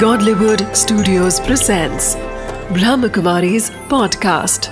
[0.00, 2.16] Godlywood Studios presents
[2.76, 4.66] Brahmakumari's podcast.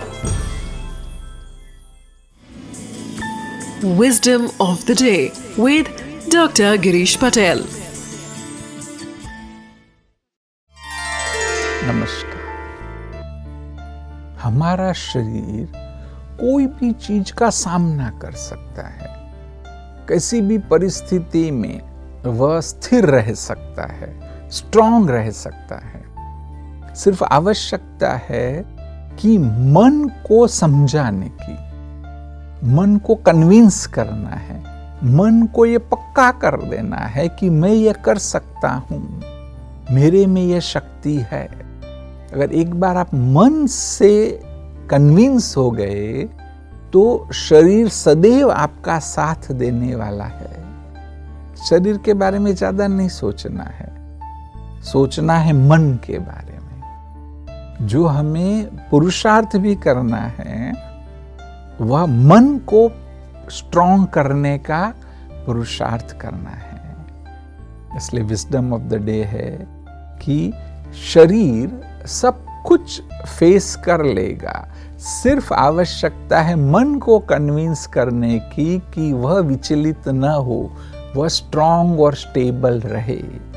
[4.00, 5.88] Wisdom of the day with
[6.28, 6.76] Dr.
[6.76, 7.62] Girish Patel.
[11.88, 12.42] नमस्कार
[14.42, 15.66] हमारा शरीर
[16.40, 19.14] कोई भी चीज़ का सामना कर सकता है
[20.08, 21.80] किसी भी परिस्थिति में
[22.26, 28.64] वह स्थिर रह सकता है स्ट्रांग रह सकता है। सिर्फ़ आवश्यकता है
[29.20, 31.54] कि मन को समझाने की।
[32.74, 34.62] मन को कन्विंस करना है।
[35.04, 39.22] मन को ये पक्का कर देना है कि मैं ये कर सकता हूँ।
[39.90, 41.44] मेरे में ये शक्ति है।
[42.34, 44.40] अगर एक बार आप मन से
[44.90, 46.28] कन्विंस हो गए
[46.92, 50.62] तो शरीर सदैव आपका साथ देने वाला है।
[51.68, 53.83] शरीर के बारे में ज़्यादा नहीं सोचना है।
[54.84, 56.64] सोचना है मन के बारे में।
[57.86, 60.72] जो हमें पुरुषार्थ भी करना है,
[61.80, 62.90] वह मन को
[63.50, 64.94] स्ट्रॉन्ग करने का
[65.32, 66.96] पुरुषार्थ करना है।
[67.96, 69.66] इसलिए विस्डम ऑफ़ द डे है
[70.18, 70.52] कि
[71.14, 73.02] शरीर सब कुछ
[73.38, 74.68] फेस कर लेगा।
[74.98, 80.70] सिर्फ़ आवश्यकता है मन को कन्विंस करने की कि वह विचलित न हो,
[81.16, 83.54] वह स्ट्रांग और स्टेबल रहे।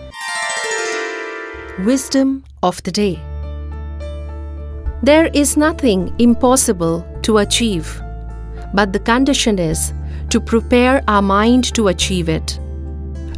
[1.86, 3.22] Wisdom of the day
[5.04, 8.02] There is nothing impossible to achieve,
[8.74, 9.94] but the condition is
[10.32, 12.60] to prepare our mind to achieve it,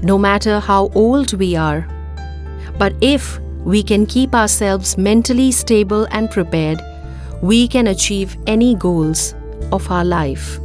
[0.01, 1.85] no matter how old we are.
[2.77, 6.79] But if we can keep ourselves mentally stable and prepared,
[7.41, 9.35] we can achieve any goals
[9.73, 10.61] of our life.